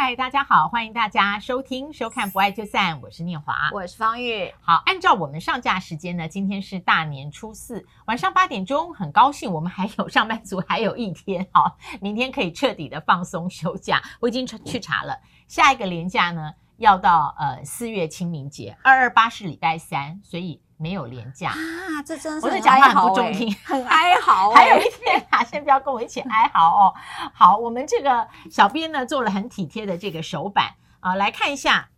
[0.00, 4.48] 嗨，大家好，欢迎大家收听收看《不爱就散》，我是念华，我是方玉。
[4.60, 14.00] 好，按照我们上架时间呢，今天是大年初四晚上八点钟，很高兴我们还有上班族还有一天， 好，明天可以彻底的放松休假。
[14.20, 20.62] 我已经去查了，下一个年假呢要到呃四月清明节，二二八是礼拜三，所以。
[20.78, 24.50] 没有廉价啊，这真是我的讲话很不中听，很哀嚎。
[24.54, 26.94] 还有一天啊，先不要跟我一起哀嚎哦。
[27.34, 31.90] 好，我们这个小编呢做了很体贴的这个手板啊，来看一下，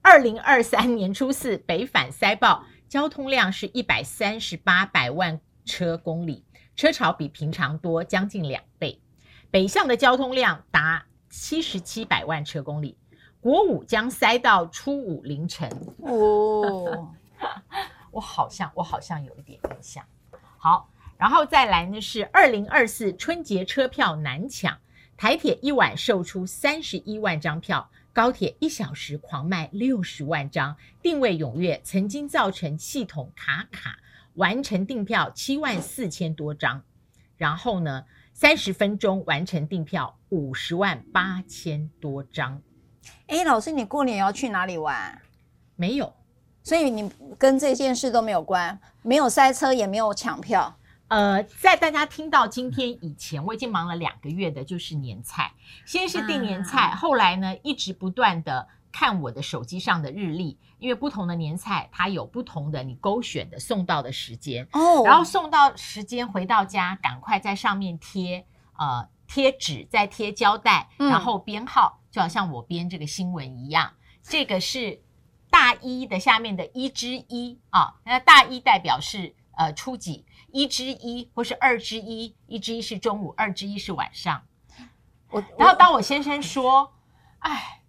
[0.00, 6.42] 二零二三年初四北返塞爆，交通量是一百三十八百万车公里，
[6.74, 9.00] 车潮比平常多将近两倍。
[9.50, 12.96] 北向的交通量达七十七百万车公里，
[13.40, 17.12] 国五将塞到初五凌晨哦。
[18.16, 20.02] 我好像我好像有一点印象，
[20.56, 20.88] 好，
[21.18, 24.78] 然后再来呢是二零二四春节车票难抢，
[25.18, 33.98] 台铁一晚售出三十一万张票，高铁一小时狂卖六十万张，定位踊跃，曾经造成系统卡卡，
[34.36, 36.82] 完成订票七万四千多张，
[37.36, 42.62] 然后呢三十分钟完成订票五十万八千多张。
[43.26, 45.20] 哎，老师，你过年要去哪里玩？
[45.74, 46.14] 没有。
[46.66, 50.76] 所以你跟这件事都没有关，没有塞车，也没有抢票。
[51.06, 55.52] 呃，在大家听到今天以前，我已经忙了两个月的，就是年菜。
[55.84, 65.04] 先是订年菜，啊、后来呢，一直不断的看我的手机上的日历，因为不同的年菜它有不同的你勾选的送到的时间哦。
[65.04, 68.44] 然后送到时间回到家，赶快在上面贴
[68.76, 73.92] 呃贴纸，再贴胶带，然后编号，就好像我编这个新闻一样。
[74.20, 75.00] 这个是。
[75.56, 84.42] 大一的下面的一之一啊，那大一代表是呃初几，一之一或是二之一，一之一是中午，二之一是晚上。
[85.30, 86.92] 我然后当我先生说，
[87.38, 87.80] 哎，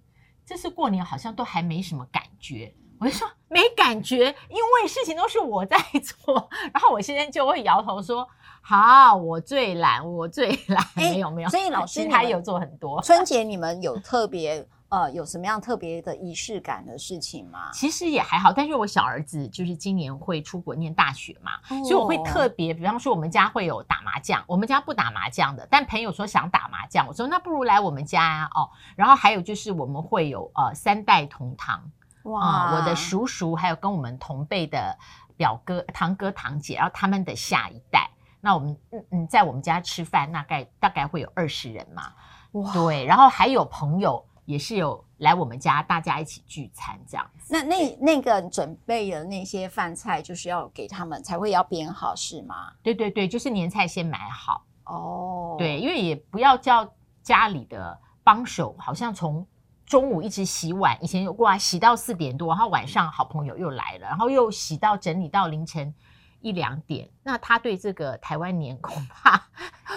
[0.45, 6.49] 这次过年好像都还没什么感觉，我就说没感觉，因为事情都是我在做。
[6.73, 8.25] 然后我先生就会摇头说，
[8.61, 10.81] 好，我最懒，我最懒。
[10.95, 13.01] 没有没有，所以老师还有做很多。
[13.01, 14.65] 春节你们有特别。
[14.89, 17.69] 呃，有什么样特别的仪式感的事情吗？
[17.73, 31.91] 其实也还好，但是我小儿子就是今年会出国念大学嘛，哦、所以我会特别，比方说我们家会有打麻将，我们家不打麻将的，但朋友说想打麻将，我说那不如来我们家哦，然后还有就是我们会有呃三代同堂，
[32.23, 34.97] 哇、呃，我的叔叔还有跟我们同辈的
[35.35, 38.09] 表哥、堂哥、堂姐，然后他们的下一代，
[38.39, 42.13] 那我们嗯嗯在我们家吃饭，大概大概会有二十人嘛，
[42.53, 44.23] 哇，对，然后还有朋友。
[44.47, 47.53] 也是有来我们家，大家一起聚餐这样子。
[47.53, 52.71] 那那那个准备的那些饭菜，就是要给他们才会要编好是吗？
[52.81, 55.55] 对对对，就是年菜先买好哦。
[55.59, 56.89] 对，因为也不要叫
[57.21, 59.45] 家里的帮手，好像从
[59.85, 65.93] 中午一直洗碗，以前有过啊，洗到四点多，然后晚上好朋友又来了，然后又洗到整理到凌晨
[66.39, 67.09] 一两点。
[67.21, 69.43] 那他对这个台湾年恐怕。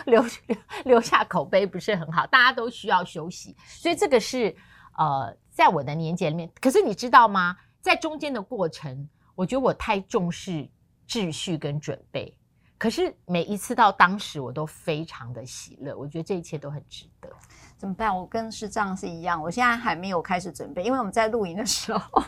[0.07, 4.55] 留留 留下口碑不是很好，大家都需要休息，所以这个是
[4.97, 6.51] 呃，在我的年节里面。
[6.61, 7.57] 可是你知道吗？
[7.81, 10.69] 在中间的过程，我觉得我太重视
[11.09, 12.37] 秩序跟准备。
[12.77, 15.95] 可是每一次到当时，我都非常的喜乐。
[15.97, 17.31] 我觉得这一切都很值得。
[17.77, 18.15] 怎么办？
[18.15, 22.23] 我跟视障是一样，我现在还没有开始准备，因为我们在录影的时候。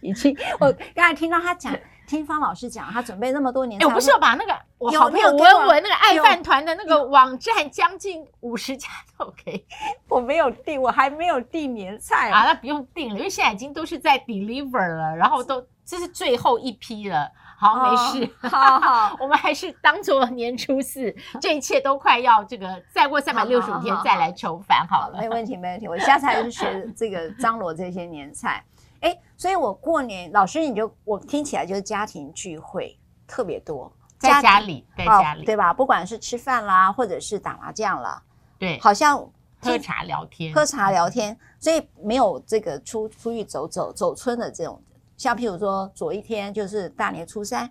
[0.00, 1.76] 已经，我刚才听到他讲，
[2.10, 3.80] 听方老师讲，他准备那么多年。
[3.80, 9.64] 哎，我不是要把那个我好朋友文文那个爱饭团的那个网站将近五十家都 OK，
[10.10, 17.30] 我没有订，我还没有订年菜啊，那不用订了，因为现在已经都是在 deliver 了，然后都这是最后一批了。
[17.56, 25.18] 好，没事，好好， 我们还是当做年初四，这一切都快要这个再过三百六十五天再来重返好了。
[25.20, 28.64] 没问题，没问题，我下次还是学这个张罗这些年菜。
[29.00, 35.72] 哎，所以我过年老师你就我听起来就是家庭聚会特别多，在家里，在家里，哦，对吧？
[35.72, 38.22] 不管是吃饭啦，或者是打麻将啦，
[38.58, 39.18] 对，好像
[39.60, 44.82] 喝茶聊天，喝茶聊天，所以没有这个出出去走走走村的这种，
[45.16, 47.70] 像譬如说左一天就是大年初三，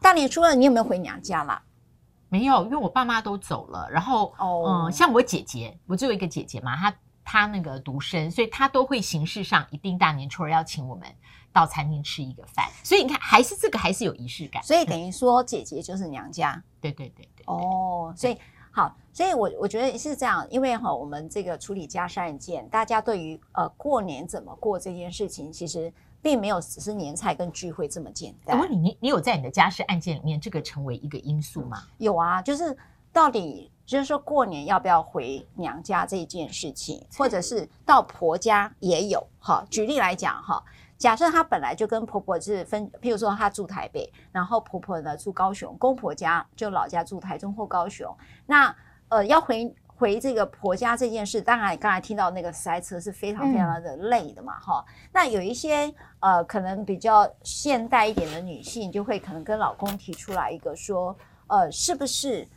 [0.00, 1.62] 大年初二你有没有回娘家啦？
[2.28, 6.94] 没有，因为我爸妈都走了，然后哦，嗯，像我姐姐，我只有一个姐姐嘛，她。
[7.26, 11.04] 他那个独生，所以他都会形式上一定大年初二要请我们
[11.52, 12.64] 到餐厅吃一个饭。
[12.84, 14.62] 所以你看，还是这个还是有仪式感。
[14.62, 16.62] 所以等于说，姐姐就是娘家。
[16.80, 17.44] 对对对对。
[17.46, 18.38] 哦，所以
[18.70, 25.92] 好，所以我我觉得是这样，因为哈，我们这个处理家事案件，大家对于呃过年怎么过这件事情，其实
[26.22, 28.56] 并没有只是年菜跟聚会这么简单。
[28.56, 31.82] 我问你，你你有在你的家事案件里面这个成为一个因素吗？
[31.98, 32.76] 有啊，就是
[33.12, 33.72] 到底。
[33.86, 39.64] 就是说过年要不要回娘家这件事情，或者是到婆家也有哈。
[39.70, 40.60] 举例来讲哈，
[40.98, 48.12] 假设她本来就跟婆婆是分，譬如说她住台北，然后婆婆呢住高雄，公婆家就老家住台中或高雄，
[48.44, 48.74] 那
[49.08, 54.84] 呃要回回这个婆家这件事，当然你刚才听到那个塞车是非常非常的累的嘛哈。
[54.88, 61.16] 嗯、那有一些呃可能比较现代一点的女性，就会可能跟老公提出来一个说，
[61.46, 62.48] 呃是不是？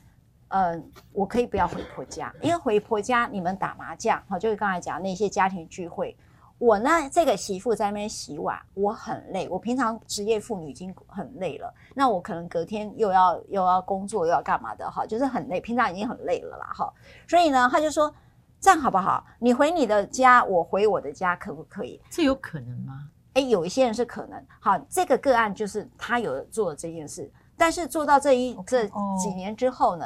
[0.49, 0.81] 呃，
[1.13, 6.17] 我可以不要回婆家，因为回婆家你们打麻将，哈，就是刚才讲那些家庭聚会，
[6.57, 16.91] 我呢这个媳妇在那边洗碗，我很累，我平常职业妇女已经很累了，那我可能隔天又要又要工作又要干嘛的，哈，就是很累，平常已经很累了啦，哈，
[17.27, 18.11] 所以呢，他就说
[18.59, 19.23] 这样好不好？
[19.37, 22.01] 你回你的家，我回我的家，可不可以？
[22.09, 23.07] 这有可能吗？
[23.33, 30.05] 哎，有一些人是可能，好，这个个案就是他有做这件事，但是做到这一.这几年之后呢？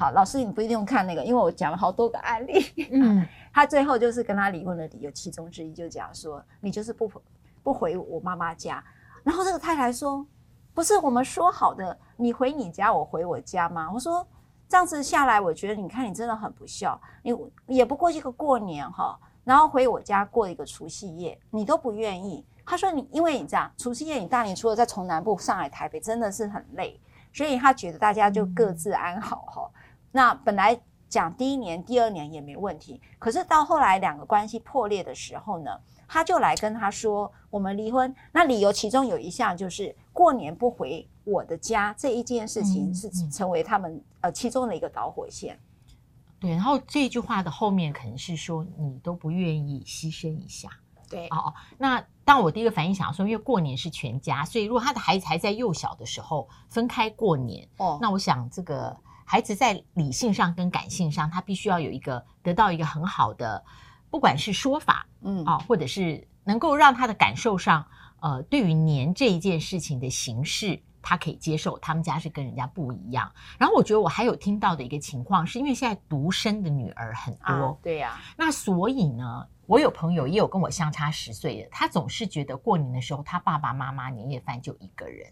[0.00, 2.88] 好，老师，你不一定用看那个，因为我讲了好多个案例。
[2.92, 7.10] 嗯， 他最后就是跟他离婚的理由其中之一，就讲说你就是不
[7.64, 8.80] 不回我妈妈家。
[9.24, 10.24] 然后这个太太说，
[10.72, 13.90] 不是我们说好的，你回你家，我回我家吗？
[13.92, 14.24] 我说
[14.68, 17.36] 这样子下来，我觉得你看你真的很不孝，你
[17.66, 22.46] 也不过一个过年哈，然后回我家过一个除夕夜，你都不愿意。
[22.64, 27.00] 他说你因为你这样，除夕夜你大年初二再从南部上来台北，真的是很累，
[27.32, 29.68] 所以他觉得大家就各自安好哈。
[29.74, 29.77] 嗯
[30.10, 35.70] 那本来讲第一年、第二年也没问题，可是到后来两个关系破裂的时候呢，
[36.06, 45.58] 他就来跟他说：“我们离婚。”那理由其中有一项就是过年不回我的家这一件事情是成为他们、嗯嗯、呃其中的一个导火线。
[46.38, 50.68] 对，然后这句话的后面可能是说你都不愿意牺牲一下。
[51.08, 58.94] 对哦，那当我第一个反应想说，因为过年是全家，所以如果他的孩子还在幼小的时候分开过年，哦，那我想这个。
[59.30, 63.62] 孩子在理性上跟感性上，他必须要有一个得到一个很好的，
[64.08, 67.86] 不管是说法，嗯啊，或者是能够让他的感受上，
[68.20, 71.78] 呃，对于年这一件事情的形式，他可以接受。
[71.78, 73.30] 他们家是跟人家不一样。
[73.58, 78.20] 然后我觉得我还有听到的一个情况，是因为现在独生的女儿很多，啊、对呀、啊。
[78.38, 85.30] 那所以呢，我有朋友也有跟我相差十岁的，他总是觉得过年的时候，他爸爸妈妈年夜饭就一个人。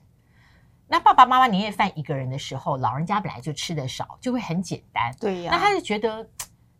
[0.88, 5.12] 那爸爸妈妈年夜饭一个人的时候，老人家本来就吃的少，就会很简单。
[5.18, 5.50] 对呀。
[5.52, 6.28] 那他就觉得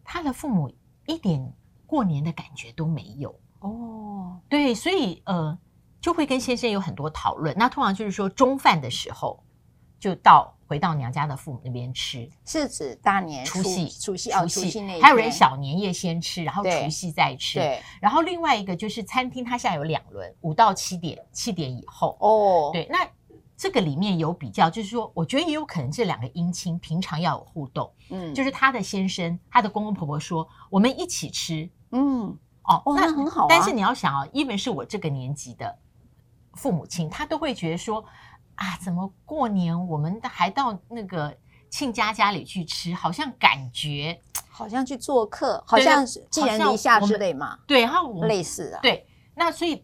[0.04, 0.72] 他的父母
[1.06, 1.52] 一点
[1.86, 3.34] 过年的感觉都没有。
[3.58, 4.40] 哦。
[4.48, 5.58] 对，所以呃，
[6.00, 7.52] 就会跟先生有很多讨论。
[7.58, 9.42] 那通常就是说中饭的时候，
[9.98, 12.30] 就到回到娘家的父母那边吃。
[12.44, 15.00] 是指大年除夕、除夕哦，除夕那。
[15.00, 17.58] 还有人小年夜先吃，然后除夕再吃。
[17.58, 17.82] 对。
[18.00, 22.16] 然后另外一个就是餐厅，它现在有两轮，五到七点，七点以后。
[22.20, 22.70] 哦。
[22.72, 23.04] 对，那。
[23.56, 33.46] 这个里面有比较，就是说，我觉得也有可能这两个姻亲平常要有互动，嗯，就是他的先生，他的公公婆婆说，我们一起吃，嗯，哦，哦那，那很好啊。
[33.48, 35.78] 但是你要想啊，even 是我这个年纪的
[36.52, 38.04] 父母亲，他都会觉得说，
[38.56, 41.34] 啊，怎么过年我们还到那个
[41.70, 49.82] 亲家家里去吃，好像感觉好像去做客，好像是寄人篱下之类嘛，对，然后类似啊，对，那所以。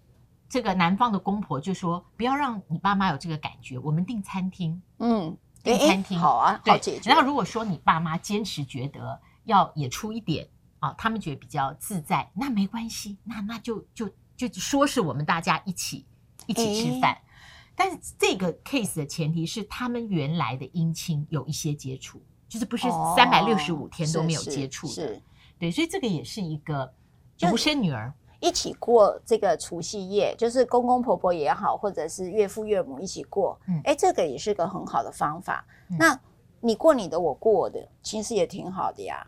[0.53, 5.35] 这个男方的公婆就说：“不要让你爸妈有这个感觉，我们订餐厅，嗯，
[5.65, 7.09] 订餐厅好啊，好解决。
[7.09, 10.47] 然后如果说你爸妈坚持觉得要也出一点
[10.79, 16.05] 啊，他们觉得比较自在，那没关系，那那就就就说是我们大家一起
[16.45, 17.17] 一起吃饭。
[17.75, 25.23] 但是这个 case 的前提是他们原来的姻亲有一些接触，就是不是三百六十五天都没有接触是，
[25.59, 26.93] 对，所以这个也是一个
[27.39, 35.65] 独生女儿。”一起过这个除夕夜，就是公公婆婆也好，或者是岳父岳母一起过，嗯，哎，这个也是个很好的方法。
[35.91, 36.21] 嗯、那
[36.61, 39.25] 你过你的，我过我的，其实也挺好的呀。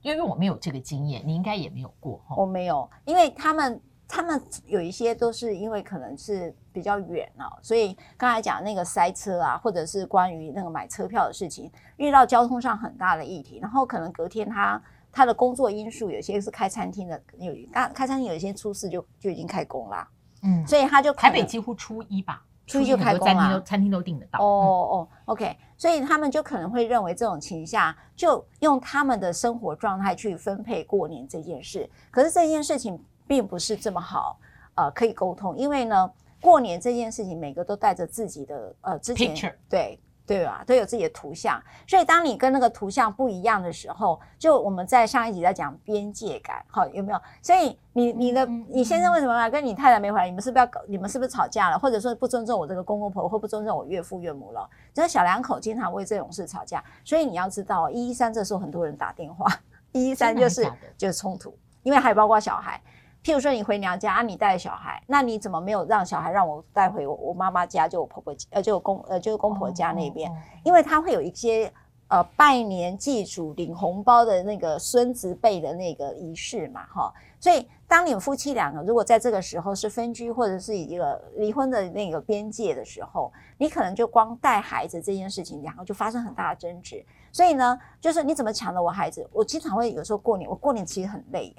[0.00, 2.18] 因为我没有这个经验，你应该也没有过。
[2.34, 14.82] 我没有，因为他们他们有一些都是因为可能是比较远哦，所以刚才讲那个塞车啊，或者是关于那个买车票的事情，遇到交通上很大的议题，然后可能隔天他。
[15.16, 20.06] 他的工作因素有些是开餐厅的，有刚开餐厅有一些初四就就已经开工啦，
[20.42, 24.38] 嗯，所以他就台北几乎初一吧，初一就开工了，餐厅都餐厅都订得到。
[24.38, 31.88] 哦哦，OK，所以他们就可能会认为这种情况下，就用他们的生活状态去分配过年这件事。
[32.10, 34.38] 可是这件事情并不是这么好，
[34.74, 39.98] 呃，可以沟通，因为呢，过年这件事情每个都带着自己的呃之前对。
[40.26, 40.64] 对吧？
[40.66, 47.20] 都有自己的图像，所以当你跟那个图像不一样的时候，就我们在上一集在讲边界感，好，有没有？
[47.40, 50.26] 所以你你的你先生为什么来跟你太太没回来？
[50.26, 50.80] 你们是不是要搞？
[50.88, 51.78] 你们是不是吵架了？
[51.78, 54.68] 或者说不尊重我这个公公婆婆，或不尊重我岳父岳母了？
[54.92, 59.46] 就是小两口经常为这种事吵架，所以你要知道，一一三这时候很多人打电话，
[59.92, 60.68] 一一三就是
[60.98, 62.80] 就是冲突，因为还包括小孩。
[63.26, 70.30] 譬如说你回娘家啊，你带小孩，那你怎么没有让小孩让我带回我我妈妈家，就我婆婆呃就公呃就是公婆家那边，
[70.62, 71.68] 因为他会有一些
[72.06, 89.28] 呃拜年祭祖领红包的那个孙子辈的那个仪式嘛哈，所以当你们夫妻两个如果在这个时候是分居或者是一个离婚的那个边界的时候，你可能就光带孩子这件事情，两个就发生很大的争执，所以呢，就是你怎么抢了我孩子？
[89.32, 91.56] 我经常会有时候过年，我过年其实很累耶。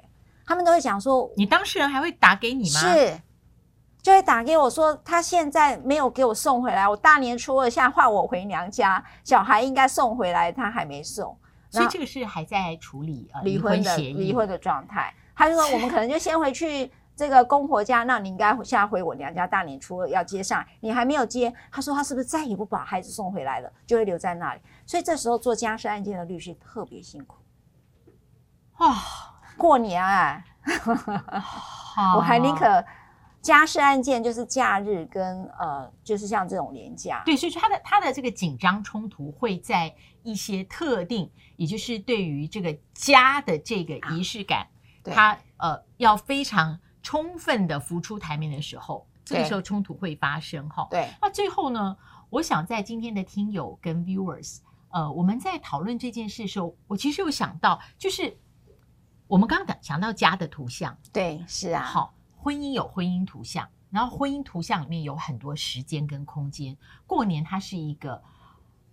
[0.48, 2.80] 他们都会讲说，你当事人还会打给你吗？
[2.80, 3.20] 是，
[4.00, 6.88] 就会打给我说，他现在没有给我送回来。
[6.88, 11.36] 我大年初二现在换我回娘家，小孩应该送回来，他还没送，
[11.68, 15.14] 所以这个是还在处理呃离婚的离婚的状态。
[15.36, 21.52] 他就说，我们可能就先回去这个公婆家，那你应该现在回我娘家，大年初二要接上，你还没有接。
[21.70, 24.60] 他说他是不是再也不把孩子送回来了，就会留在那里？
[24.86, 27.36] 所以这时候做家事案件的律师特别辛苦
[28.72, 28.86] 啊。
[28.88, 28.94] 哦
[29.58, 30.42] 过年啊，
[32.16, 32.84] 我还宁可
[33.42, 37.22] 家事案件就是假日跟呃，就是像这种年假。
[37.24, 50.86] 对，所以说他的他的这个紧张冲突会在一些特定，也就是对于这个家的这个仪式感，啊、他呃要非常充分的浮出台面的时候，这个时候冲突会发生哈。
[50.90, 51.96] 对，那最后呢，
[52.30, 54.58] 我想在今天的听友跟 viewers，
[54.90, 58.38] 呃，我们在讨论这件事的时候，我其实有想到就是。
[59.28, 61.82] 我们刚刚讲到家的图像，对，是啊。
[61.82, 66.74] 好，婚姻有婚姻图像，然后婚姻图像里面有很多时间跟空间。
[67.06, 68.22] 过年它是一个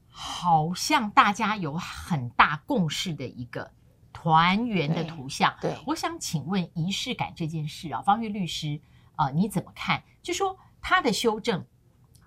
[0.09, 3.71] 好像大家有很大共识的一个
[4.11, 5.55] 团圆的图像。
[5.61, 8.81] 对，对，我想请问仪式感这件事啊，方玉律师
[9.15, 10.03] 啊，呃，你怎么看？
[10.21, 11.65] 就说它的修正，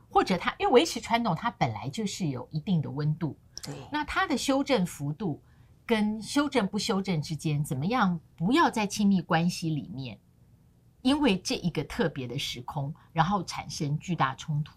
[0.09, 3.39] 或者它因为维持传统，它本来就是有一定的温度。
[3.63, 5.43] 对，那它的修正幅度。
[5.89, 10.19] 跟修正不修正之间，怎么样不要在亲密关系里面，
[11.01, 14.77] 因为这一个特别的时空，然后产生巨大冲突？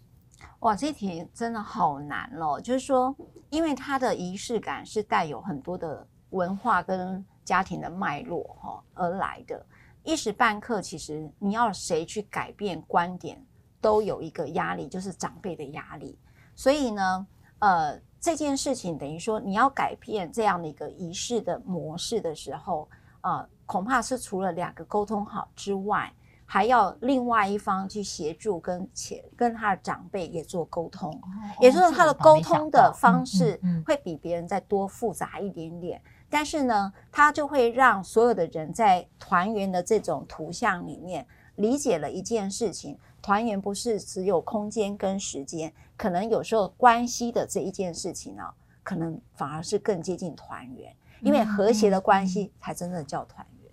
[0.59, 2.61] 哇，这题真的好难哦！
[2.61, 3.13] 就是说，
[3.49, 9.65] 因为它的仪式感是带有很多的文化跟家庭的脉络哈而来的，
[10.05, 13.45] 一时半刻，其实你要谁去改变观点，
[13.81, 16.17] 都有一个压力，就是长辈的压力。
[16.55, 17.27] 所以呢，
[17.59, 17.99] 呃。
[18.21, 22.87] 这件事情等于说，你要改变这样的一个仪式的模式的时候，
[23.21, 26.13] 呃，恐怕是除了两个沟通好之外，
[26.45, 31.27] 还要另外一方去协助跟且跟他的长辈也做沟通，哦、
[31.59, 35.97] 也就是他的沟通的方式会比别人再多复杂一点点。
[35.97, 41.25] 嗯嗯嗯、但是呢，他就会让所有的人在团圆的这种图像里面
[41.55, 42.99] 理解了一件事情。
[43.21, 53.71] 团圆不是只有空间跟时间，可能有时候关系的这一件事情呢、啊，可能反而是更接近团圆，因为和谐的关系才真正叫团圆。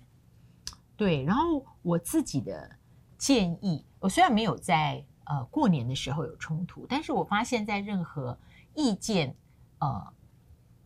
[0.96, 2.70] 对，然后我自己的
[3.16, 8.38] 建议，我虽然没有在呃过年的时候有冲突，但是我发现在任何
[8.74, 9.34] 意见
[9.78, 10.12] 呃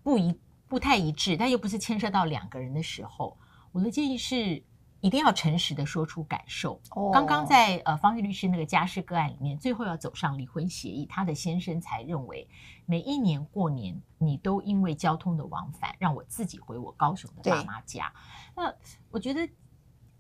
[0.04, 0.38] 不一
[0.68, 3.36] 不太一致，但又不是牵涉到两个人的时候，
[3.72, 4.62] 我的建议是。
[5.02, 6.80] 一定要诚实的说出感受。
[6.90, 7.12] Oh.
[7.12, 12.48] 刚刚在呃方玉律师那个家事个案里面，最后要走上离婚协议，他的先生才认为
[12.86, 18.12] 每一年过年你都因为交通的往返，让我自己回我高雄的爸妈家。
[18.54, 18.72] 那
[19.10, 19.48] 我觉得，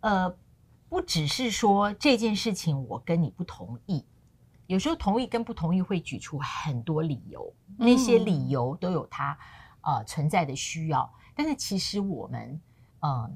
[0.00, 0.36] 呃，
[0.88, 4.04] 不只是说这件事情我跟你不同意，
[4.66, 9.38] 有时候同意跟不同意会举出很多理由，那些理由都有它
[9.82, 11.08] 呃存在的需要。
[11.36, 12.60] 但是其实我们
[12.98, 13.12] 嗯。
[13.12, 13.30] 呃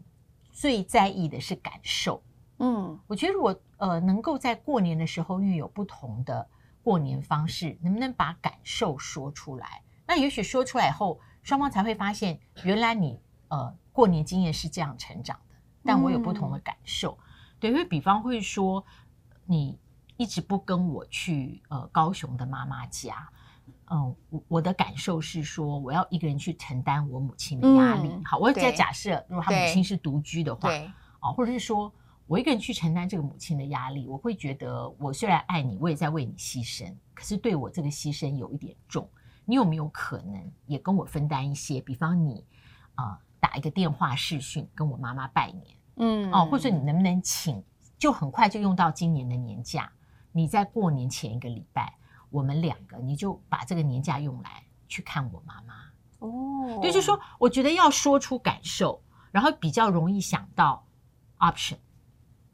[0.57, 2.23] 最在意的是感受，
[2.61, 6.49] 嗯，我觉得如果呃能够在过年的时候运有不同的
[6.83, 9.83] 过年方式，能不能把感受说出来？
[10.07, 17.19] 那也许说出来后，双方才会发现，原来你呃过年经验是这样成长的，但我有不同的感受。
[17.21, 17.27] 嗯、
[17.61, 18.83] 对，因为比方会说，
[19.45, 19.79] 你
[20.17, 23.29] 一直不跟我去呃高雄的妈妈家。
[23.88, 28.09] 嗯，我我的感受是说，我要一个人去承担我母亲的压力。
[28.09, 30.71] 嗯、好，我在假设，如果他母亲是独居的话，
[31.21, 31.93] 啊，或者是说
[32.26, 39.09] 我一个人去承担这个母亲的压力，我会觉得，我虽然爱你，我也在为你牺牲，可是对我这个牺牲有一点重。
[39.45, 41.81] 你有没有可能也跟我分担一些？
[41.81, 42.45] 比方你
[42.97, 45.64] 啊、呃，打一个电话视讯跟我妈妈拜年，
[45.99, 47.62] 嗯，哦，或者你能不能请，
[47.97, 49.93] 就很快就用到今年的年假，
[50.33, 51.95] 你在过年前一个礼拜。
[52.37, 55.75] 我们两个，你就把这个年假用来去看我妈妈。
[56.19, 60.87] 哦，对，就是说，我觉得要说出感受，然后比较容易想到
[61.38, 61.78] option。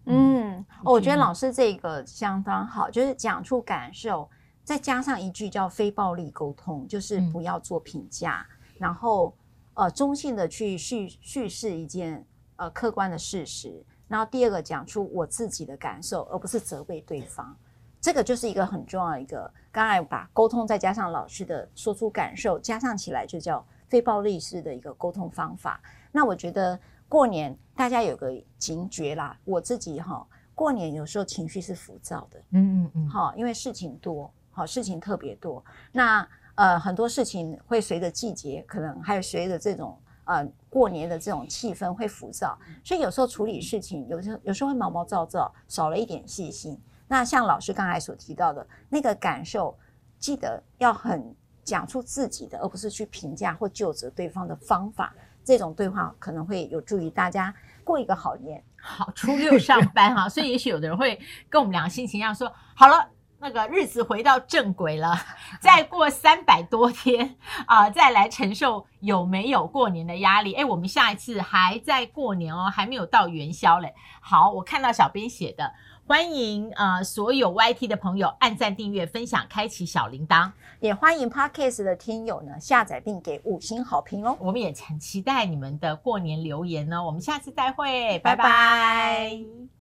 [0.04, 4.30] 嗯，嗯，我觉得老师这个相当好，就是讲出感受，
[4.62, 9.36] 再加上一句叫非暴力沟通，就是不要做评价，嗯、然后
[9.74, 12.24] 呃中性的去叙叙事一件
[12.54, 17.56] 呃客观的事实，然后第二个讲出我自己的感受，而不是责备对方，
[18.02, 19.50] 这个就是一个很重要的一个。
[19.70, 25.80] 刚才把沟通再加上老师的说出感受，加上起来就叫非暴力式的一个沟通方法。
[26.12, 26.78] 那我觉得。
[27.08, 46.80] 过年大家有个警觉啦，我自己哈，过年有时候情绪是浮躁的，嗯嗯嗯，好，因为事情多，好，事情特别多，那呃很多事情会随着季节，可能还有随着这种呃过年的这种气氛会浮躁，所以有时候处理事情有时候有时候会毛毛躁躁，少了一点细心。
[47.12, 49.78] 那像老师刚才所提到的那个感受，
[50.18, 51.22] 记得要很
[51.62, 55.12] 讲出自己的，而不是去评价或就责对方的方法。
[55.44, 57.54] 这种对话可能会有助于大家
[57.84, 58.64] 过一个好年。
[58.80, 63.06] 好，初六上班哈，所以也许有的人会跟我们两个心情一样说，好了，
[63.42, 65.18] 那个日子回到正轨了，
[65.60, 67.34] 再过三百多天
[67.66, 70.54] 啊、呃，再来承受有没有过年的压力。
[70.54, 73.92] 哎，我们下一次还在过年哦，还没有到元宵嘞。
[74.20, 75.74] 好，我看到小编写的。
[76.04, 84.36] 欢迎呃所有 YT 的朋友按赞、订阅、分享、开启小铃铛，也欢迎 Podcast 的听友呢下载并给五星好评哦。
[84.38, 87.04] 我们也很期待你们的过年留言呢。
[87.04, 88.44] 我们下次再会，拜拜。
[88.44, 89.81] 拜拜。